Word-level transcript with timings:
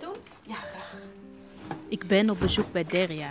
doen? 0.00 0.14
Ja, 0.42 0.54
graag. 0.54 0.94
Ik 1.88 2.06
ben 2.06 2.30
op 2.30 2.40
bezoek 2.40 2.72
bij 2.72 2.84
Derja. 2.84 3.30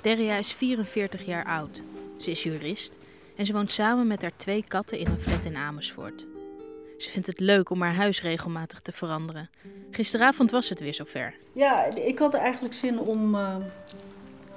Derja 0.00 0.36
is 0.36 0.52
44 0.52 1.26
jaar 1.26 1.44
oud. 1.44 1.82
Ze 2.18 2.30
is 2.30 2.42
jurist 2.42 2.98
en 3.36 3.46
ze 3.46 3.52
woont 3.52 3.72
samen 3.72 4.06
met 4.06 4.22
haar 4.22 4.36
twee 4.36 4.64
katten 4.68 4.98
in 4.98 5.06
een 5.06 5.20
flat 5.20 5.44
in 5.44 5.56
Amersfoort. 5.56 6.26
Ze 6.98 7.10
vindt 7.10 7.26
het 7.26 7.40
leuk 7.40 7.70
om 7.70 7.82
haar 7.82 7.94
huis 7.94 8.22
regelmatig 8.22 8.80
te 8.80 8.92
veranderen. 8.92 9.50
Gisteravond 9.90 10.50
was 10.50 10.68
het 10.68 10.80
weer 10.80 10.94
zover. 10.94 11.34
Ja, 11.52 11.84
ik 11.84 12.18
had 12.18 12.34
eigenlijk 12.34 12.74
zin 12.74 13.00
om 13.00 13.34
uh, 13.34 13.56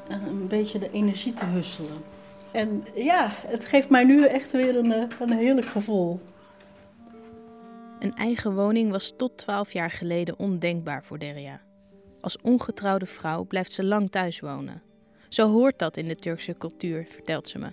een 0.09 0.47
beetje 0.47 0.79
de 0.79 0.91
energie 0.91 1.33
te 1.33 1.45
husselen. 1.45 1.97
En 2.51 2.85
ja, 2.95 3.31
het 3.47 3.65
geeft 3.65 3.89
mij 3.89 4.03
nu 4.03 4.25
echt 4.25 4.51
weer 4.51 4.77
een, 4.77 4.91
eh, 4.91 5.03
een 5.19 5.31
heerlijk 5.31 5.67
gevoel. 5.67 6.19
Een 8.07 8.15
eigen 8.15 8.53
woning 8.53 8.91
was 8.91 9.13
tot 9.17 9.37
12 9.37 9.73
jaar 9.73 9.91
geleden 9.91 10.39
ondenkbaar 10.39 11.03
voor 11.03 11.19
Derja. 11.19 11.61
Als 12.21 12.41
ongetrouwde 12.41 13.05
vrouw 13.05 13.43
blijft 13.43 13.71
ze 13.71 13.83
lang 13.83 14.11
thuis 14.11 14.39
wonen. 14.39 14.81
Zo 15.29 15.51
hoort 15.51 15.79
dat 15.79 15.97
in 15.97 16.07
de 16.07 16.15
Turkse 16.15 16.57
cultuur, 16.57 17.05
vertelt 17.07 17.49
ze 17.49 17.59
me. 17.59 17.71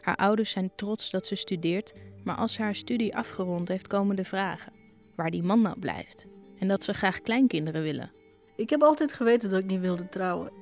Haar 0.00 0.16
ouders 0.16 0.50
zijn 0.50 0.70
trots 0.76 1.10
dat 1.10 1.26
ze 1.26 1.34
studeert, 1.34 1.92
maar 2.24 2.36
als 2.36 2.52
ze 2.52 2.62
haar 2.62 2.74
studie 2.74 3.16
afgerond 3.16 3.68
heeft, 3.68 3.86
komen 3.86 4.16
de 4.16 4.24
vragen: 4.24 4.72
waar 5.16 5.30
die 5.30 5.42
man 5.42 5.62
nou 5.62 5.78
blijft 5.78 6.26
en 6.58 6.68
dat 6.68 6.84
ze 6.84 6.94
graag 6.94 7.20
kleinkinderen 7.20 7.82
willen. 7.82 8.10
Ik 8.56 8.70
heb 8.70 8.82
altijd 8.82 9.12
geweten 9.12 9.50
dat 9.50 9.58
ik 9.58 9.66
niet 9.66 9.80
wilde 9.80 10.08
trouwen. 10.08 10.52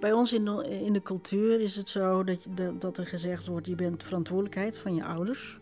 Bij 0.00 0.12
ons 0.12 0.32
in 0.32 0.44
de, 0.44 0.80
in 0.84 0.92
de 0.92 1.02
cultuur 1.02 1.60
is 1.60 1.76
het 1.76 1.88
zo 1.88 2.24
dat, 2.24 2.46
dat 2.78 2.98
er 2.98 3.06
gezegd 3.06 3.46
wordt: 3.46 3.66
je 3.66 3.74
bent 3.74 4.02
verantwoordelijkheid 4.02 4.78
van 4.78 4.94
je 4.94 5.04
ouders. 5.04 5.58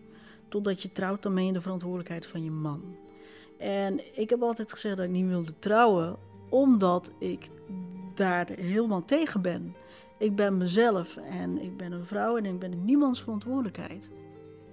Totdat 0.49 0.83
je 0.83 0.93
trouwt, 0.93 1.23
dan 1.23 1.35
ben 1.35 1.47
je 1.47 1.53
de 1.53 1.61
verantwoordelijkheid 1.61 2.27
van 2.27 2.45
je 2.45 2.51
man. 2.51 2.97
En 3.59 4.01
ik 4.19 4.31
heb 4.31 4.43
altijd 4.43 4.73
gezegd 4.73 4.97
dat 4.97 5.05
ik 5.05 5.13
niet 5.13 5.29
wilde 5.29 5.59
trouwen, 5.59 6.17
omdat 6.49 7.13
ik 7.19 7.51
daar 8.15 8.47
helemaal 8.49 9.05
tegen 9.05 9.43
ben. 9.43 9.75
Ik 10.19 10.37
ben 10.37 10.57
mezelf 10.57 11.17
en 11.17 11.63
ik 11.63 11.77
ben 11.77 11.93
een 11.93 12.07
vrouw 12.07 12.37
en 12.37 12.45
ik 12.45 12.59
ben 12.59 12.85
niemands 12.85 13.23
verantwoordelijkheid. 13.23 14.11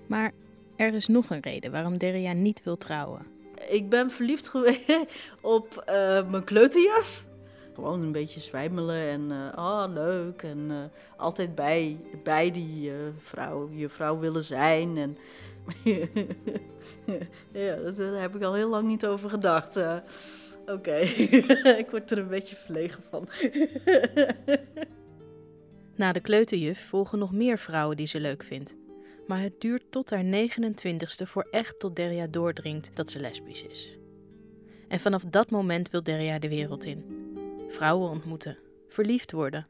Maar 0.07 0.31
er 0.75 0.93
is 0.93 1.07
nog 1.07 1.29
een 1.29 1.41
reden 1.41 1.71
waarom 1.71 1.97
Derja 1.97 2.33
niet 2.33 2.63
wil 2.63 2.77
trouwen. 2.77 3.25
Ik 3.69 3.89
ben 3.89 4.11
verliefd 4.11 4.49
geweest 4.49 4.97
op 5.41 5.83
uh, 5.89 6.29
mijn 6.29 6.43
kleuterjuf. 6.43 7.25
Gewoon 7.73 8.01
een 8.01 8.11
beetje 8.11 8.39
zwijmelen 8.39 9.09
en 9.09 9.21
uh, 9.21 9.53
ah, 9.53 9.93
leuk. 9.93 10.43
En 10.43 10.57
uh, 10.69 10.77
altijd 11.17 11.55
bij, 11.55 11.97
bij 12.23 12.51
die 12.51 12.91
vrouw, 13.17 13.69
je 13.71 13.89
vrouw 13.89 14.19
willen 14.19 14.43
zijn. 14.43 14.97
En 14.97 15.17
ja, 17.51 17.75
daar 17.75 18.21
heb 18.21 18.35
ik 18.35 18.41
al 18.41 18.53
heel 18.53 18.69
lang 18.69 18.87
niet 18.87 19.05
over 19.05 19.29
gedacht. 19.29 19.79
Oké, 20.65 20.95
ik 21.83 21.89
word 21.89 22.11
er 22.11 22.17
een 22.17 22.27
beetje 22.27 22.55
verlegen 22.55 23.03
van. 23.09 23.27
Na 25.95 26.11
de 26.11 26.19
kleuterjuf 26.19 26.87
volgen 26.87 27.19
nog 27.19 27.31
meer 27.31 27.57
vrouwen 27.57 27.97
die 27.97 28.07
ze 28.07 28.19
leuk 28.19 28.43
vindt. 28.43 28.75
Maar 29.27 29.41
het 29.41 29.61
duurt 29.61 29.83
tot 29.89 30.09
haar 30.09 30.23
29ste 30.23 31.23
voor 31.23 31.47
echt 31.51 31.79
tot 31.79 31.95
Derja 31.95 32.27
doordringt 32.27 32.91
dat 32.93 33.11
ze 33.11 33.19
lesbisch 33.19 33.63
is. 33.63 33.97
En 34.87 34.99
vanaf 34.99 35.23
dat 35.23 35.49
moment 35.49 35.89
wil 35.89 36.03
Derja 36.03 36.39
de 36.39 36.49
wereld 36.49 36.85
in. 36.85 37.03
Vrouwen 37.69 38.09
ontmoeten, 38.09 38.57
verliefd 38.87 39.31
worden. 39.31 39.67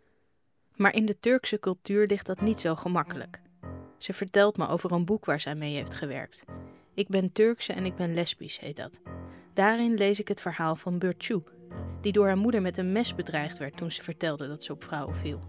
Maar 0.75 0.95
in 0.95 1.05
de 1.05 1.19
Turkse 1.19 1.59
cultuur 1.59 2.07
ligt 2.07 2.25
dat 2.25 2.41
niet 2.41 2.59
zo 2.59 2.75
gemakkelijk. 2.75 3.41
Ze 4.03 4.13
vertelt 4.13 4.57
me 4.57 4.67
over 4.67 4.91
een 4.91 5.05
boek 5.05 5.25
waar 5.25 5.39
zij 5.39 5.55
mee 5.55 5.75
heeft 5.75 5.95
gewerkt. 5.95 6.43
Ik 6.93 7.07
ben 7.07 7.31
Turkse 7.31 7.73
en 7.73 7.85
ik 7.85 7.95
ben 7.95 8.13
lesbisch, 8.13 8.59
heet 8.59 8.75
dat. 8.75 9.01
Daarin 9.53 9.93
lees 9.93 10.19
ik 10.19 10.27
het 10.27 10.41
verhaal 10.41 10.75
van 10.75 10.97
Burcu, 10.97 11.43
die 12.01 12.11
door 12.11 12.25
haar 12.25 12.37
moeder 12.37 12.61
met 12.61 12.77
een 12.77 12.91
mes 12.91 13.15
bedreigd 13.15 13.57
werd 13.57 13.77
toen 13.77 13.91
ze 13.91 14.03
vertelde 14.03 14.47
dat 14.47 14.63
ze 14.63 14.71
op 14.71 14.83
vrouwen 14.83 15.15
viel. 15.15 15.41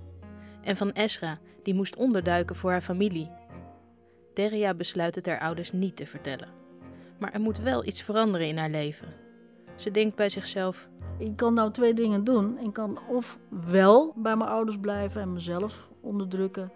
En 0.63 0.77
van 0.77 0.93
Esra, 0.93 1.39
die 1.63 1.75
moest 1.75 1.97
onderduiken 1.97 2.57
voor 2.57 2.71
haar 2.71 2.83
familie. 2.83 3.31
Derja 4.35 4.75
besluit 4.75 5.15
het 5.15 5.27
haar 5.27 5.41
ouders 5.41 5.73
niet 5.73 5.97
te 5.97 6.07
vertellen. 6.07 6.49
Maar 7.19 7.33
er 7.33 7.41
moet 7.41 7.59
wel 7.59 7.85
iets 7.85 8.03
veranderen 8.03 8.47
in 8.47 8.59
haar 8.59 8.71
leven. 8.71 9.15
Ze 9.77 9.91
denkt 9.91 10.17
bij 10.17 10.29
zichzelf: 10.29 10.89
Ik 11.19 11.37
kan 11.37 11.55
nou 11.55 11.71
twee 11.71 11.95
dingen 11.95 12.25
doen. 12.25 12.59
Ik 12.59 12.73
kan 12.73 12.99
of 13.09 13.39
wel 13.67 14.13
bij 14.17 14.37
mijn 14.37 14.51
ouders 14.51 14.79
blijven 14.81 15.21
en 15.21 15.33
mezelf 15.33 15.89
onderdrukken, 16.01 16.73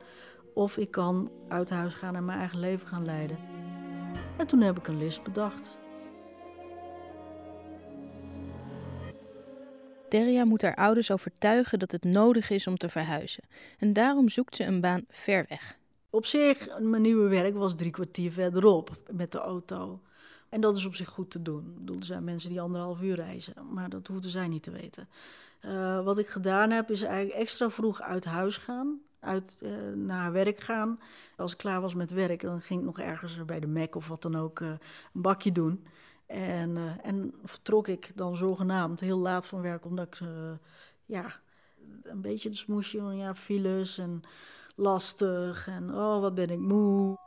of 0.58 0.76
ik 0.76 0.90
kan 0.90 1.30
uit 1.48 1.70
huis 1.70 1.94
gaan 1.94 2.16
en 2.16 2.24
mijn 2.24 2.38
eigen 2.38 2.58
leven 2.58 2.86
gaan 2.86 3.04
leiden. 3.04 3.38
En 4.36 4.46
toen 4.46 4.60
heb 4.60 4.78
ik 4.78 4.86
een 4.86 4.98
list 4.98 5.22
bedacht. 5.22 5.78
Derja 10.08 10.44
moet 10.44 10.62
haar 10.62 10.74
ouders 10.74 11.10
overtuigen 11.10 11.78
dat 11.78 11.92
het 11.92 12.04
nodig 12.04 12.50
is 12.50 12.66
om 12.66 12.76
te 12.76 12.88
verhuizen. 12.88 13.42
En 13.78 13.92
daarom 13.92 14.28
zoekt 14.28 14.56
ze 14.56 14.64
een 14.64 14.80
baan 14.80 15.04
ver 15.08 15.46
weg. 15.48 15.78
Op 16.10 16.26
zich, 16.26 16.78
mijn 16.80 17.02
nieuwe 17.02 17.28
werk 17.28 17.54
was 17.54 17.74
drie 17.74 17.90
kwartier 17.90 18.32
verderop 18.32 18.90
met 19.10 19.32
de 19.32 19.38
auto. 19.38 20.00
En 20.48 20.60
dat 20.60 20.76
is 20.76 20.86
op 20.86 20.94
zich 20.94 21.08
goed 21.08 21.30
te 21.30 21.42
doen. 21.42 21.66
Ik 21.66 21.78
bedoel, 21.78 21.96
er 21.96 22.04
zijn 22.04 22.24
mensen 22.24 22.50
die 22.50 22.60
anderhalf 22.60 23.00
uur 23.00 23.14
reizen, 23.14 23.54
maar 23.70 23.88
dat 23.88 24.06
hoefden 24.06 24.30
zij 24.30 24.48
niet 24.48 24.62
te 24.62 24.70
weten. 24.70 25.08
Uh, 25.64 26.04
wat 26.04 26.18
ik 26.18 26.28
gedaan 26.28 26.70
heb, 26.70 26.90
is 26.90 27.02
eigenlijk 27.02 27.40
extra 27.40 27.70
vroeg 27.70 28.00
uit 28.00 28.24
huis 28.24 28.56
gaan, 28.56 29.00
uit, 29.20 29.60
uh, 29.64 29.92
naar 29.94 30.32
werk 30.32 30.60
gaan. 30.60 31.00
Als 31.36 31.52
ik 31.52 31.58
klaar 31.58 31.80
was 31.80 31.94
met 31.94 32.10
werk, 32.10 32.40
dan 32.40 32.60
ging 32.60 32.80
ik 32.80 32.86
nog 32.86 32.98
ergens 32.98 33.44
bij 33.44 33.60
de 33.60 33.66
Mac 33.66 33.94
of 33.94 34.08
wat 34.08 34.22
dan 34.22 34.36
ook 34.36 34.60
uh, 34.60 34.68
een 34.68 35.22
bakje 35.22 35.52
doen. 35.52 35.86
En, 36.26 36.76
uh, 36.76 36.92
en 37.02 37.34
vertrok 37.44 37.88
ik 37.88 38.12
dan 38.14 38.36
zogenaamd 38.36 39.00
heel 39.00 39.18
laat 39.18 39.46
van 39.46 39.60
werk, 39.60 39.84
omdat 39.84 40.06
ik 40.06 40.20
ja, 41.04 41.40
een 42.02 42.20
beetje 42.20 42.48
de 42.48 42.56
smoesje 42.56 42.98
van 42.98 43.16
ja, 43.16 43.34
files 43.34 43.98
en 43.98 44.22
lastig 44.76 45.66
en 45.66 45.94
oh, 45.94 46.20
wat 46.20 46.34
ben 46.34 46.50
ik 46.50 46.58
moe. 46.58 47.18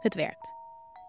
Het 0.00 0.14
werkt. 0.14 0.52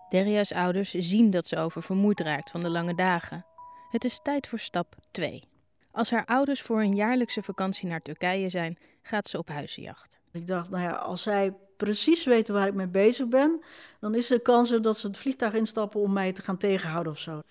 Derja's 0.10 0.52
ouders 0.52 0.92
zien 0.92 1.30
dat 1.30 1.48
ze 1.48 1.58
oververmoeid 1.58 2.20
raakt 2.20 2.52
van 2.52 2.62
de 2.62 2.70
lange 2.70 2.96
dagen. 2.96 3.46
Het 3.90 4.04
is 4.04 4.20
tijd 4.24 4.48
voor 4.48 4.60
stap 4.60 4.96
2. 5.12 5.53
Als 5.94 6.12
haar 6.12 6.26
ouders 6.26 6.62
voor 6.62 6.82
een 6.82 6.96
jaarlijkse 6.96 7.44
vakantie 7.44 7.88
naar 7.88 8.02
Turkije 8.02 8.50
zijn, 8.50 8.78
gaat 9.02 9.28
ze 9.28 9.38
op 9.38 9.48
huizenjacht. 9.48 10.20
Ik 10.32 10.48
dacht, 10.48 10.70
nou 10.70 10.84
ja, 10.84 10.92
als 10.92 11.22
zij 11.22 11.54
precies 11.78 12.24
weten 12.24 12.54
waar 12.54 12.68
ik 12.68 12.74
mee 12.74 12.88
bezig 12.88 13.28
ben, 13.28 13.62
dan 14.00 14.16
is 14.16 14.32
er 14.32 14.42
kans 14.42 14.70
dat 14.82 14.98
ze 14.98 15.08
het 15.08 15.18
vliegtuig 15.18 15.54
instappen 15.54 16.00
om 16.02 16.14
mij 16.14 16.32
te 16.32 16.42
gaan 16.42 16.58
tegenhouden 16.58 17.12
of 17.12 17.20
zo. 17.20 17.42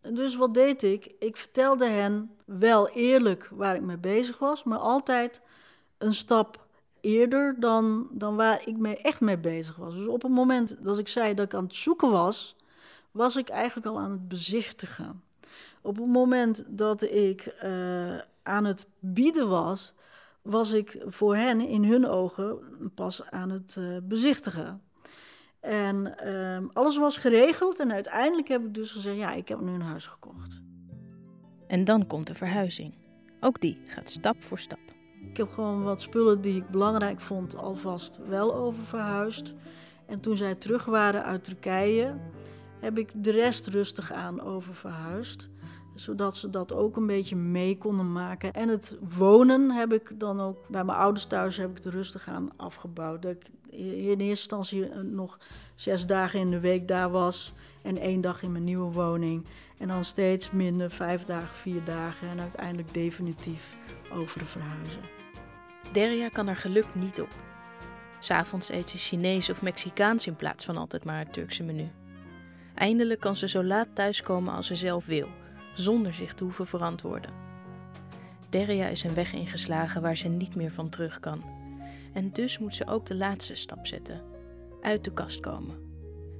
Dus 0.00 0.36
wat 0.36 0.54
deed 0.54 0.82
ik? 0.82 1.14
Ik 1.18 1.36
vertelde 1.36 1.86
hen 1.86 2.30
wel 2.44 2.88
eerlijk 2.88 3.48
waar 3.52 3.74
ik 3.74 3.82
mee 3.82 3.98
bezig 3.98 4.38
was, 4.38 4.64
maar 4.64 4.78
altijd 4.78 5.40
een 5.98 6.14
stap 6.14 6.66
eerder 7.00 7.56
dan, 7.58 8.08
dan 8.12 8.36
waar 8.36 8.68
ik 8.68 8.76
mee 8.76 8.96
echt 8.96 9.20
mee 9.20 9.38
bezig 9.38 9.76
was. 9.76 9.94
Dus 9.94 10.06
op 10.06 10.22
het 10.22 10.32
moment 10.32 10.76
dat 10.84 10.98
ik 10.98 11.08
zei 11.08 11.34
dat 11.34 11.44
ik 11.44 11.54
aan 11.54 11.64
het 11.64 11.74
zoeken 11.74 12.10
was, 12.10 12.56
was 13.10 13.36
ik 13.36 13.48
eigenlijk 13.48 13.86
al 13.86 13.98
aan 13.98 14.10
het 14.10 14.28
bezichtigen. 14.28 15.22
Op 15.86 15.96
het 15.96 16.06
moment 16.06 16.64
dat 16.68 17.02
ik 17.02 17.54
uh, 17.64 18.18
aan 18.42 18.64
het 18.64 18.88
bieden 18.98 19.48
was, 19.48 19.94
was 20.42 20.72
ik 20.72 21.02
voor 21.06 21.36
hen 21.36 21.60
in 21.68 21.84
hun 21.84 22.06
ogen 22.06 22.58
pas 22.94 23.30
aan 23.30 23.50
het 23.50 23.76
uh, 23.78 23.96
bezichtigen. 24.02 24.82
En 25.60 26.14
uh, 26.24 26.58
alles 26.72 26.96
was 26.96 27.18
geregeld 27.18 27.80
en 27.80 27.92
uiteindelijk 27.92 28.48
heb 28.48 28.64
ik 28.64 28.74
dus 28.74 28.92
gezegd, 28.92 29.16
ja, 29.16 29.32
ik 29.32 29.48
heb 29.48 29.60
nu 29.60 29.72
een 29.72 29.80
huis 29.80 30.06
gekocht. 30.06 30.60
En 31.66 31.84
dan 31.84 32.06
komt 32.06 32.26
de 32.26 32.34
verhuizing. 32.34 32.94
Ook 33.40 33.60
die 33.60 33.78
gaat 33.86 34.10
stap 34.10 34.42
voor 34.42 34.58
stap. 34.58 34.94
Ik 35.30 35.36
heb 35.36 35.48
gewoon 35.48 35.82
wat 35.82 36.00
spullen 36.00 36.40
die 36.40 36.56
ik 36.56 36.68
belangrijk 36.68 37.20
vond 37.20 37.56
alvast 37.56 38.18
wel 38.28 38.54
oververhuisd. 38.54 39.54
En 40.06 40.20
toen 40.20 40.36
zij 40.36 40.54
terug 40.54 40.84
waren 40.84 41.24
uit 41.24 41.44
Turkije, 41.44 42.16
heb 42.80 42.98
ik 42.98 43.10
de 43.14 43.30
rest 43.30 43.66
rustig 43.66 44.12
aan 44.12 44.40
oververhuisd 44.40 45.48
zodat 45.96 46.36
ze 46.36 46.50
dat 46.50 46.72
ook 46.72 46.96
een 46.96 47.06
beetje 47.06 47.36
mee 47.36 47.78
konden 47.78 48.12
maken. 48.12 48.52
En 48.52 48.68
het 48.68 48.96
wonen 49.16 49.70
heb 49.70 49.92
ik 49.92 50.20
dan 50.20 50.40
ook 50.40 50.68
bij 50.68 50.84
mijn 50.84 50.98
ouders 50.98 51.24
thuis 51.24 51.56
heb 51.56 51.70
ik 51.70 51.84
het 51.84 51.86
rustig 51.86 52.28
aan 52.28 52.50
afgebouwd. 52.56 53.22
Dat 53.22 53.32
ik 53.32 53.46
in 53.70 54.20
eerste 54.20 54.24
instantie 54.24 54.88
nog 54.94 55.38
zes 55.74 56.06
dagen 56.06 56.40
in 56.40 56.50
de 56.50 56.60
week 56.60 56.88
daar 56.88 57.10
was 57.10 57.52
en 57.82 57.98
één 57.98 58.20
dag 58.20 58.42
in 58.42 58.52
mijn 58.52 58.64
nieuwe 58.64 58.92
woning. 58.92 59.46
En 59.78 59.88
dan 59.88 60.04
steeds 60.04 60.50
minder, 60.50 60.90
vijf 60.90 61.24
dagen, 61.24 61.54
vier 61.54 61.84
dagen 61.84 62.28
en 62.28 62.40
uiteindelijk 62.40 62.94
definitief 62.94 63.74
over 64.12 64.38
de 64.38 64.46
verhuizen. 64.46 65.02
Derja 65.92 66.28
kan 66.28 66.46
haar 66.46 66.56
geluk 66.56 66.94
niet 66.94 67.20
op. 67.20 67.34
S'avonds 68.20 68.68
eet 68.68 68.90
ze 68.90 68.96
Chinees 68.96 69.50
of 69.50 69.62
Mexicaans 69.62 70.26
in 70.26 70.36
plaats 70.36 70.64
van 70.64 70.76
altijd 70.76 71.04
maar 71.04 71.18
het 71.18 71.32
Turkse 71.32 71.62
menu. 71.62 71.90
Eindelijk 72.74 73.20
kan 73.20 73.36
ze 73.36 73.48
zo 73.48 73.64
laat 73.64 73.88
thuiskomen 73.94 74.54
als 74.54 74.66
ze 74.66 74.76
zelf 74.76 75.06
wil 75.06 75.28
zonder 75.78 76.14
zich 76.14 76.34
te 76.34 76.44
hoeven 76.44 76.66
verantwoorden. 76.66 77.30
Derja 78.48 78.86
is 78.86 79.02
een 79.02 79.14
weg 79.14 79.32
ingeslagen 79.32 80.02
waar 80.02 80.16
ze 80.16 80.28
niet 80.28 80.54
meer 80.54 80.70
van 80.70 80.88
terug 80.88 81.20
kan. 81.20 81.44
En 82.12 82.32
dus 82.32 82.58
moet 82.58 82.74
ze 82.74 82.86
ook 82.86 83.06
de 83.06 83.14
laatste 83.14 83.54
stap 83.54 83.86
zetten: 83.86 84.22
uit 84.80 85.04
de 85.04 85.12
kast 85.12 85.40
komen. 85.40 85.76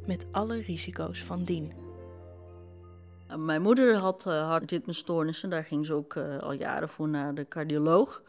Met 0.06 0.26
alle 0.30 0.60
risico's 0.60 1.22
van 1.22 1.44
dien. 1.44 1.72
Mijn 3.36 3.62
moeder 3.62 3.96
had 3.96 4.24
uh, 4.26 4.46
hartritmestoornissen, 4.46 5.50
daar 5.50 5.64
ging 5.64 5.86
ze 5.86 5.92
ook 5.92 6.14
uh, 6.14 6.38
al 6.38 6.52
jaren 6.52 6.88
voor 6.88 7.08
naar 7.08 7.34
de 7.34 7.48
cardioloog. 7.48 8.22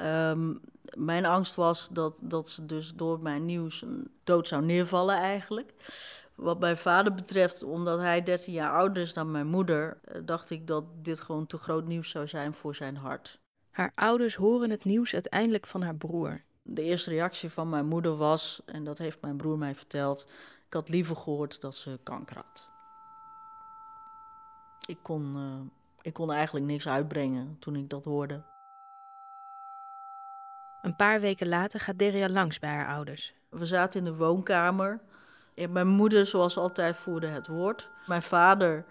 Um, 0.00 0.60
mijn 0.96 1.24
angst 1.26 1.54
was 1.54 1.88
dat, 1.92 2.18
dat 2.22 2.50
ze 2.50 2.66
dus 2.66 2.92
door 2.94 3.22
mijn 3.22 3.44
nieuws 3.44 3.84
dood 4.24 4.48
zou 4.48 4.64
neervallen 4.64 5.16
eigenlijk. 5.16 5.72
Wat 6.42 6.60
mijn 6.60 6.76
vader 6.76 7.14
betreft, 7.14 7.62
omdat 7.62 7.98
hij 7.98 8.22
13 8.22 8.52
jaar 8.52 8.72
ouder 8.72 9.02
is 9.02 9.12
dan 9.12 9.30
mijn 9.30 9.46
moeder, 9.46 9.98
uh, 10.04 10.22
dacht 10.24 10.50
ik 10.50 10.66
dat 10.66 10.84
dit 11.04 11.20
gewoon 11.20 11.46
te 11.46 11.58
groot 11.58 11.86
nieuws 11.86 12.10
zou 12.10 12.28
zijn 12.28 12.54
voor 12.54 12.74
zijn 12.74 12.96
hart. 12.96 13.40
Haar 13.70 13.92
ouders 13.94 14.34
horen 14.34 14.70
het 14.70 14.84
nieuws 14.84 15.12
uiteindelijk 15.12 15.66
van 15.66 15.82
haar 15.82 15.94
broer. 15.94 16.42
De 16.62 16.82
eerste 16.82 17.10
reactie 17.10 17.50
van 17.50 17.68
mijn 17.68 17.86
moeder 17.86 18.16
was, 18.16 18.62
en 18.66 18.84
dat 18.84 18.98
heeft 18.98 19.20
mijn 19.20 19.36
broer 19.36 19.58
mij 19.58 19.74
verteld, 19.74 20.26
ik 20.66 20.72
had 20.72 20.88
liever 20.88 21.16
gehoord 21.16 21.60
dat 21.60 21.74
ze 21.74 21.98
kanker 22.02 22.36
had. 22.36 22.68
Ik 24.86 24.98
kon, 25.02 25.36
uh, 25.36 25.70
ik 26.00 26.12
kon 26.12 26.32
eigenlijk 26.32 26.66
niks 26.66 26.88
uitbrengen 26.88 27.56
toen 27.58 27.76
ik 27.76 27.90
dat 27.90 28.04
hoorde. 28.04 28.42
Een 30.82 30.96
paar 30.96 31.20
weken 31.20 31.48
later 31.48 31.80
gaat 31.80 31.98
Deria 31.98 32.28
langs 32.28 32.58
bij 32.58 32.70
haar 32.70 32.94
ouders. 32.94 33.34
We 33.48 33.66
zaten 33.66 33.98
in 33.98 34.04
de 34.04 34.16
woonkamer. 34.16 35.00
Mijn 35.70 35.88
moeder, 35.88 36.26
zoals 36.26 36.56
altijd, 36.56 36.96
voerde 36.96 37.26
het 37.26 37.46
woord. 37.46 37.88
Mijn 38.06 38.22
vader, 38.22 38.84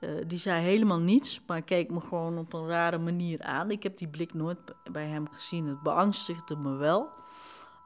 uh, 0.00 0.10
die 0.26 0.38
zei 0.38 0.62
helemaal 0.62 1.00
niets, 1.00 1.40
maar 1.46 1.62
keek 1.62 1.90
me 1.90 2.00
gewoon 2.00 2.38
op 2.38 2.52
een 2.52 2.66
rare 2.66 2.98
manier 2.98 3.42
aan. 3.42 3.70
Ik 3.70 3.82
heb 3.82 3.96
die 3.96 4.08
blik 4.08 4.34
nooit 4.34 4.58
bij 4.92 5.06
hem 5.06 5.28
gezien. 5.30 5.66
Het 5.66 5.82
beangstigde 5.82 6.56
me 6.56 6.76
wel. 6.76 7.08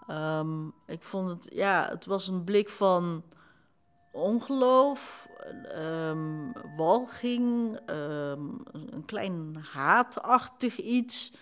Um, 0.09 0.73
ik 0.87 1.03
vond 1.03 1.29
het, 1.29 1.49
ja, 1.53 1.88
het 1.88 2.06
was 2.06 2.29
een 2.29 2.44
blik 2.44 2.69
van 2.69 3.25
ongeloof, 4.12 5.29
um, 5.79 6.53
walging, 6.76 7.79
um, 7.91 8.61
een 8.73 9.05
klein 9.06 9.67
haatachtig 9.73 10.76
iets. 10.76 11.33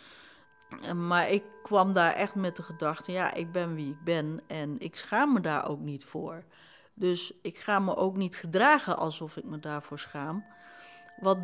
Maar 0.96 1.31
ik 1.31 1.43
kwam 1.62 1.93
daar 1.93 2.12
echt 2.12 2.34
met 2.34 2.56
de 2.56 2.62
gedachte: 2.62 3.12
ja, 3.12 3.34
ik 3.34 3.52
ben 3.52 3.75
wie 3.75 3.91
ik 3.91 4.05
ben 4.05 4.41
en 4.46 4.79
ik 4.79 4.96
schaam 4.96 5.32
me 5.32 5.41
daar 5.41 5.69
ook 5.69 5.81
niet 5.81 6.05
voor. 6.05 6.44
Dus 6.99 7.33
ik 7.43 7.59
ga 7.59 7.79
me 7.79 7.97
ook 7.97 8.17
niet 8.17 8.37
gedragen 8.37 8.97
alsof 8.97 9.37
ik 9.37 9.45
me 9.45 9.59
daarvoor 9.59 9.99
schaam. 9.99 10.45
Wat 11.21 11.39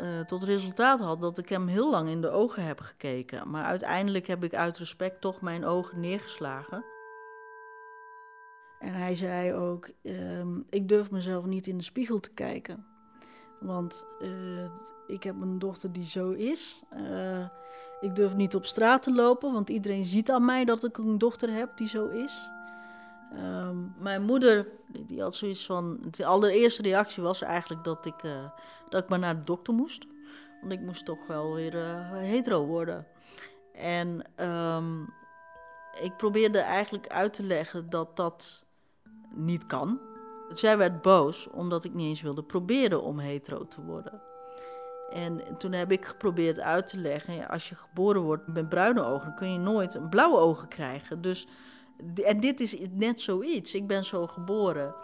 uh, 0.00 0.20
tot 0.20 0.44
resultaat 0.44 1.00
had 1.00 1.20
dat 1.20 1.38
ik 1.38 1.48
hem 1.48 1.66
heel 1.66 1.90
lang 1.90 2.08
in 2.08 2.20
de 2.20 2.30
ogen 2.30 2.64
heb 2.64 2.80
gekeken. 2.80 3.50
Maar 3.50 3.64
uiteindelijk 3.64 4.26
heb 4.26 4.44
ik 4.44 4.54
uit 4.54 4.78
respect 4.78 5.20
toch 5.20 5.40
mijn 5.40 5.64
ogen 5.64 6.00
neergeslagen. 6.00 6.84
En 8.78 8.92
hij 8.92 9.14
zei 9.14 9.52
ook: 9.52 9.90
uh, 10.02 10.46
Ik 10.70 10.88
durf 10.88 11.10
mezelf 11.10 11.44
niet 11.44 11.66
in 11.66 11.78
de 11.78 11.84
spiegel 11.84 12.20
te 12.20 12.30
kijken. 12.30 12.86
Want 13.60 14.06
uh, 14.20 14.70
ik 15.06 15.22
heb 15.22 15.40
een 15.40 15.58
dochter 15.58 15.92
die 15.92 16.06
zo 16.06 16.30
is. 16.30 16.82
Uh, 16.96 17.48
ik 18.00 18.14
durf 18.14 18.34
niet 18.34 18.54
op 18.54 18.64
straat 18.64 19.02
te 19.02 19.14
lopen, 19.14 19.52
want 19.52 19.70
iedereen 19.70 20.04
ziet 20.04 20.30
aan 20.30 20.44
mij 20.44 20.64
dat 20.64 20.84
ik 20.84 20.98
een 20.98 21.18
dochter 21.18 21.50
heb 21.50 21.76
die 21.76 21.88
zo 21.88 22.08
is. 22.08 22.50
Um, 23.38 23.94
mijn 23.98 24.22
moeder, 24.22 24.68
die, 25.06 25.22
had 25.22 25.34
zoiets 25.34 25.66
van. 25.66 25.98
De 26.10 26.24
allereerste 26.26 26.82
reactie 26.82 27.22
was 27.22 27.42
eigenlijk 27.42 27.84
dat 27.84 28.06
ik, 28.06 28.22
uh, 28.22 28.44
dat 28.88 29.02
ik 29.02 29.08
maar 29.08 29.18
naar 29.18 29.36
de 29.36 29.44
dokter 29.44 29.74
moest. 29.74 30.06
Want 30.60 30.72
ik 30.72 30.80
moest 30.80 31.04
toch 31.04 31.26
wel 31.26 31.54
weer 31.54 31.74
uh, 31.74 32.10
hetero 32.10 32.66
worden. 32.66 33.06
En 33.72 34.24
um, 34.48 35.12
ik 36.00 36.16
probeerde 36.16 36.58
eigenlijk 36.58 37.06
uit 37.06 37.34
te 37.34 37.44
leggen 37.44 37.90
dat 37.90 38.16
dat 38.16 38.64
niet 39.34 39.66
kan. 39.66 40.00
Zij 40.52 40.78
werd 40.78 41.02
boos 41.02 41.48
omdat 41.50 41.84
ik 41.84 41.94
niet 41.94 42.08
eens 42.08 42.22
wilde 42.22 42.42
proberen 42.42 43.02
om 43.02 43.18
hetero 43.18 43.66
te 43.66 43.82
worden. 43.82 44.22
En 45.10 45.40
toen 45.58 45.72
heb 45.72 45.92
ik 45.92 46.04
geprobeerd 46.04 46.60
uit 46.60 46.86
te 46.86 46.98
leggen: 46.98 47.48
als 47.48 47.68
je 47.68 47.74
geboren 47.74 48.20
wordt 48.20 48.46
met 48.46 48.68
bruine 48.68 49.02
ogen, 49.02 49.34
kun 49.34 49.52
je 49.52 49.58
nooit 49.58 50.10
blauwe 50.10 50.38
ogen 50.38 50.68
krijgen. 50.68 51.20
Dus, 51.20 51.46
en 52.24 52.40
dit 52.40 52.60
is 52.60 52.76
net 52.90 53.20
zoiets. 53.20 53.74
Ik 53.74 53.86
ben 53.86 54.04
zo 54.04 54.26
geboren. 54.26 54.94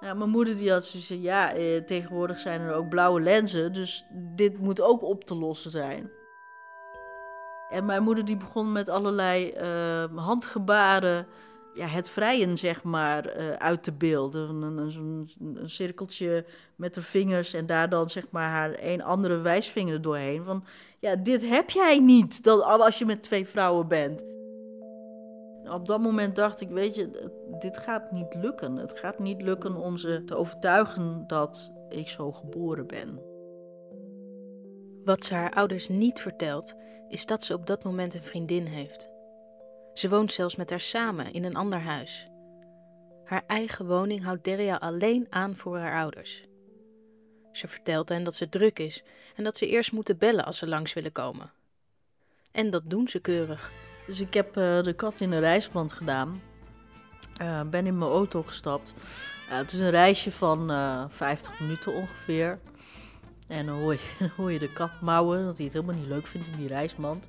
Nou, 0.00 0.16
mijn 0.16 0.30
moeder 0.30 0.56
die 0.56 0.70
had 0.70 0.84
zoiets 0.84 1.08
ja, 1.08 1.52
eh, 1.52 1.82
tegenwoordig 1.84 2.38
zijn 2.38 2.60
er 2.60 2.74
ook 2.74 2.88
blauwe 2.88 3.20
lenzen, 3.20 3.72
dus 3.72 4.04
dit 4.12 4.58
moet 4.58 4.80
ook 4.80 5.02
op 5.02 5.24
te 5.24 5.34
lossen 5.34 5.70
zijn. 5.70 6.10
En 7.70 7.84
mijn 7.84 8.02
moeder 8.02 8.24
die 8.24 8.36
begon 8.36 8.72
met 8.72 8.88
allerlei 8.88 9.52
uh, 9.56 10.04
handgebaren 10.24 11.26
ja, 11.74 11.86
het 11.86 12.10
vrijen, 12.10 12.58
zeg 12.58 12.82
maar, 12.82 13.36
uh, 13.36 13.52
uit 13.52 13.82
te 13.82 13.92
beelden. 13.92 14.48
Een, 14.48 14.78
een, 14.78 15.30
een, 15.56 15.70
cirkeltje 15.70 16.44
met 16.76 16.94
de 16.94 17.02
vingers 17.02 17.54
en 17.54 17.66
daar 17.66 17.88
dan, 17.88 18.10
zeg 18.10 18.24
maar, 18.30 18.48
haar 18.48 18.76
een 18.80 19.02
andere 19.02 19.40
wijsvinger 19.40 20.02
doorheen. 20.02 20.44
Van, 20.44 20.64
ja, 20.98 21.16
dit 21.16 21.48
heb 21.48 21.70
jij 21.70 21.98
niet 21.98 22.44
dat, 22.44 22.62
als 22.62 22.98
je 22.98 23.04
met 23.04 23.22
twee 23.22 23.48
vrouwen 23.48 23.88
bent. 23.88 24.24
Op 25.72 25.86
dat 25.86 26.00
moment 26.00 26.36
dacht 26.36 26.60
ik, 26.60 26.68
weet 26.68 26.94
je, 26.94 27.30
dit 27.58 27.76
gaat 27.76 28.10
niet 28.10 28.34
lukken. 28.34 28.76
Het 28.76 28.98
gaat 28.98 29.18
niet 29.18 29.42
lukken 29.42 29.76
om 29.76 29.96
ze 29.96 30.24
te 30.24 30.36
overtuigen 30.36 31.24
dat 31.26 31.72
ik 31.88 32.08
zo 32.08 32.32
geboren 32.32 32.86
ben. 32.86 33.20
Wat 35.04 35.24
ze 35.24 35.34
haar 35.34 35.52
ouders 35.52 35.88
niet 35.88 36.20
vertelt, 36.20 36.74
is 37.08 37.26
dat 37.26 37.44
ze 37.44 37.54
op 37.54 37.66
dat 37.66 37.84
moment 37.84 38.14
een 38.14 38.22
vriendin 38.22 38.66
heeft. 38.66 39.08
Ze 39.94 40.08
woont 40.08 40.32
zelfs 40.32 40.56
met 40.56 40.70
haar 40.70 40.80
samen 40.80 41.32
in 41.32 41.44
een 41.44 41.56
ander 41.56 41.80
huis. 41.80 42.26
Haar 43.24 43.44
eigen 43.46 43.86
woning 43.86 44.24
houdt 44.24 44.44
Deria 44.44 44.76
alleen 44.76 45.26
aan 45.30 45.56
voor 45.56 45.78
haar 45.78 46.00
ouders. 46.00 46.44
Ze 47.52 47.68
vertelt 47.68 48.08
hen 48.08 48.24
dat 48.24 48.34
ze 48.34 48.48
druk 48.48 48.78
is 48.78 49.02
en 49.36 49.44
dat 49.44 49.56
ze 49.56 49.68
eerst 49.68 49.92
moeten 49.92 50.18
bellen 50.18 50.44
als 50.44 50.58
ze 50.58 50.68
langs 50.68 50.92
willen 50.92 51.12
komen. 51.12 51.52
En 52.52 52.70
dat 52.70 52.82
doen 52.90 53.08
ze 53.08 53.20
keurig. 53.20 53.81
Dus 54.06 54.20
ik 54.20 54.34
heb 54.34 54.56
uh, 54.56 54.82
de 54.82 54.92
kat 54.96 55.20
in 55.20 55.32
een 55.32 55.40
reisband 55.40 55.92
gedaan. 55.92 56.42
Uh, 57.42 57.60
ben 57.60 57.86
in 57.86 57.98
mijn 57.98 58.10
auto 58.10 58.42
gestapt. 58.42 58.94
Uh, 59.50 59.56
het 59.56 59.72
is 59.72 59.78
een 59.78 59.90
reisje 59.90 60.32
van 60.32 60.70
50 61.10 61.60
minuten 61.60 61.92
ongeveer. 61.94 62.58
En 63.48 63.66
dan 63.66 63.78
hoor 64.36 64.52
je, 64.52 64.58
de 64.66 64.72
kat 64.72 65.00
mouwen, 65.00 65.44
dat 65.44 65.56
hij 65.56 65.64
het 65.64 65.74
helemaal 65.74 65.94
niet 65.94 66.06
leuk 66.06 66.26
vindt 66.26 66.46
in 66.46 66.56
die 66.56 66.68
reisband. 66.68 67.28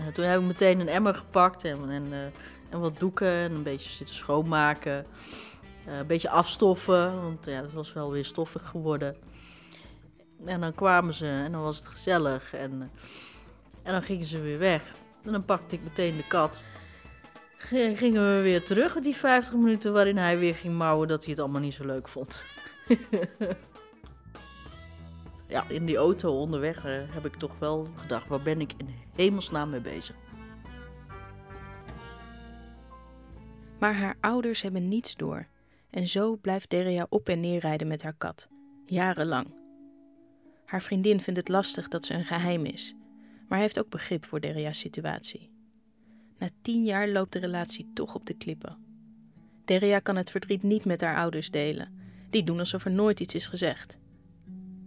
Uh, 0.00 0.06
toen 0.06 0.24
heb 0.24 0.40
ik 0.40 0.46
meteen 0.46 0.80
een 0.80 0.88
emmer 0.88 1.14
gepakt 1.14 1.64
en, 1.64 1.90
en, 1.90 2.32
en 2.70 2.80
wat 2.80 2.98
doeken 2.98 3.28
en 3.28 3.54
een 3.54 3.62
beetje 3.62 3.90
zitten 3.90 4.14
schoonmaken. 4.14 5.06
Een 5.86 6.06
beetje 6.06 6.30
afstoffen, 6.30 7.22
want 7.22 7.46
ja, 7.46 7.60
dat 7.60 7.72
was 7.72 7.92
wel 7.92 8.10
weer 8.10 8.24
stoffig 8.24 8.68
geworden. 8.68 9.16
En 10.44 10.60
dan 10.60 10.74
kwamen 10.74 11.14
ze 11.14 11.26
en 11.26 11.52
dan 11.52 11.62
was 11.62 11.76
het 11.76 11.86
gezellig 11.86 12.54
en, 12.54 12.90
en 13.82 13.92
dan 13.92 14.02
gingen 14.02 14.26
ze 14.26 14.40
weer 14.40 14.58
weg. 14.58 14.82
En 15.24 15.32
dan 15.32 15.44
pakte 15.44 15.74
ik 15.74 15.82
meteen 15.82 16.16
de 16.16 16.26
kat. 16.26 16.62
Gingen 17.96 18.36
we 18.36 18.42
weer 18.42 18.64
terug, 18.64 19.00
die 19.00 19.16
50 19.16 19.54
minuten 19.54 19.92
waarin 19.92 20.16
hij 20.16 20.38
weer 20.38 20.54
ging 20.54 20.74
mouwen 20.74 21.08
dat 21.08 21.22
hij 21.22 21.32
het 21.32 21.42
allemaal 21.42 21.60
niet 21.60 21.74
zo 21.74 21.86
leuk 21.86 22.08
vond. 22.08 22.44
ja, 25.48 25.68
in 25.68 25.86
die 25.86 25.96
auto 25.96 26.38
onderweg 26.38 26.86
uh, 26.86 27.02
heb 27.08 27.26
ik 27.26 27.36
toch 27.36 27.58
wel 27.58 27.88
gedacht, 27.96 28.28
waar 28.28 28.42
ben 28.42 28.60
ik 28.60 28.72
in 28.76 28.88
hemelsnaam 29.14 29.70
mee 29.70 29.80
bezig? 29.80 30.16
Maar 33.78 33.94
haar 33.94 34.16
ouders 34.20 34.62
hebben 34.62 34.88
niets 34.88 35.16
door. 35.16 35.46
En 35.90 36.08
zo 36.08 36.36
blijft 36.36 36.70
Deria 36.70 37.06
op 37.08 37.28
en 37.28 37.40
neer 37.40 37.60
rijden 37.60 37.88
met 37.88 38.02
haar 38.02 38.14
kat. 38.18 38.48
Jarenlang. 38.86 39.54
Haar 40.64 40.82
vriendin 40.82 41.20
vindt 41.20 41.40
het 41.40 41.48
lastig 41.48 41.88
dat 41.88 42.06
ze 42.06 42.14
een 42.14 42.24
geheim 42.24 42.64
is. 42.64 42.94
Maar 43.54 43.62
heeft 43.62 43.78
ook 43.78 43.88
begrip 43.88 44.24
voor 44.24 44.40
Deria's 44.40 44.78
situatie. 44.78 45.50
Na 46.38 46.48
tien 46.62 46.84
jaar 46.84 47.08
loopt 47.08 47.32
de 47.32 47.38
relatie 47.38 47.90
toch 47.94 48.14
op 48.14 48.26
de 48.26 48.34
klippen. 48.34 48.76
Deria 49.64 49.98
kan 49.98 50.16
het 50.16 50.30
verdriet 50.30 50.62
niet 50.62 50.84
met 50.84 51.00
haar 51.00 51.16
ouders 51.16 51.50
delen. 51.50 51.98
Die 52.30 52.42
doen 52.42 52.58
alsof 52.58 52.84
er 52.84 52.90
nooit 52.90 53.20
iets 53.20 53.34
is 53.34 53.46
gezegd. 53.46 53.96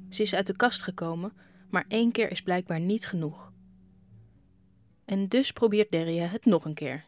Ze 0.09 0.21
is 0.21 0.35
uit 0.35 0.47
de 0.47 0.55
kast 0.55 0.83
gekomen, 0.83 1.33
maar 1.69 1.85
één 1.87 2.11
keer 2.11 2.31
is 2.31 2.41
blijkbaar 2.41 2.79
niet 2.79 3.07
genoeg. 3.07 3.51
En 5.05 5.27
dus 5.27 5.51
probeert 5.51 5.91
Deria 5.91 6.25
het 6.25 6.45
nog 6.45 6.65
een 6.65 6.73
keer. 6.73 7.05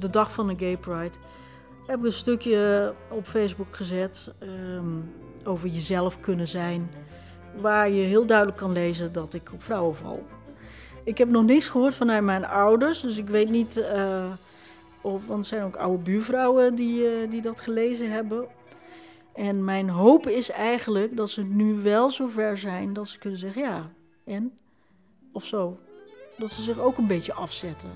De 0.00 0.10
dag 0.10 0.32
van 0.32 0.46
de 0.48 0.58
Gay 0.58 0.76
Pride 0.76 1.16
heb 1.86 1.98
ik 1.98 2.04
een 2.04 2.12
stukje 2.12 2.94
op 3.10 3.26
Facebook 3.26 3.76
gezet 3.76 4.34
um, 4.42 5.14
over 5.44 5.68
jezelf 5.68 6.20
kunnen 6.20 6.48
zijn. 6.48 6.90
Waar 7.56 7.90
je 7.90 8.02
heel 8.02 8.26
duidelijk 8.26 8.58
kan 8.58 8.72
lezen 8.72 9.12
dat 9.12 9.34
ik 9.34 9.50
op 9.52 9.62
vrouwen 9.62 9.96
val. 9.96 10.26
Ik 11.04 11.18
heb 11.18 11.28
nog 11.28 11.44
niks 11.44 11.68
gehoord 11.68 11.94
vanuit 11.94 12.22
mijn 12.22 12.46
ouders, 12.46 13.00
dus 13.00 13.18
ik 13.18 13.28
weet 13.28 13.50
niet. 13.50 13.76
Uh, 13.76 14.32
of, 15.00 15.26
want 15.26 15.38
er 15.38 15.44
zijn 15.44 15.64
ook 15.64 15.76
oude 15.76 16.02
buurvrouwen 16.02 16.74
die, 16.74 17.22
uh, 17.22 17.30
die 17.30 17.42
dat 17.42 17.60
gelezen 17.60 18.10
hebben. 18.10 18.46
En 19.34 19.64
mijn 19.64 19.88
hoop 19.88 20.26
is 20.26 20.50
eigenlijk 20.50 21.16
dat 21.16 21.30
ze 21.30 21.42
nu 21.42 21.74
wel 21.74 22.10
zover 22.10 22.58
zijn 22.58 22.92
dat 22.92 23.08
ze 23.08 23.18
kunnen 23.18 23.38
zeggen 23.38 23.62
ja, 23.62 23.90
en? 24.24 24.52
Of 25.32 25.44
zo. 25.44 25.78
Dat 26.38 26.50
ze 26.50 26.62
zich 26.62 26.78
ook 26.78 26.98
een 26.98 27.06
beetje 27.06 27.32
afzetten. 27.32 27.90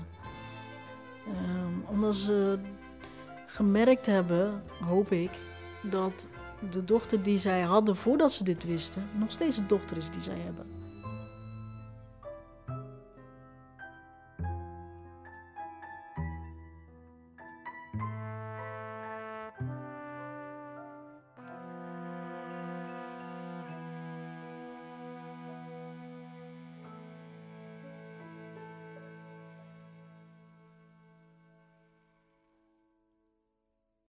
Um, 1.27 1.85
omdat 1.89 2.15
ze 2.15 2.57
gemerkt 3.45 4.05
hebben, 4.05 4.63
hoop 4.85 5.11
ik, 5.11 5.31
dat 5.81 6.27
de 6.71 6.85
dochter 6.85 7.23
die 7.23 7.39
zij 7.39 7.61
hadden 7.61 7.95
voordat 7.95 8.31
ze 8.31 8.43
dit 8.43 8.65
wisten, 8.65 9.07
nog 9.19 9.31
steeds 9.31 9.55
de 9.55 9.65
dochter 9.65 9.97
is 9.97 10.09
die 10.09 10.21
zij 10.21 10.39
hebben. 10.43 10.65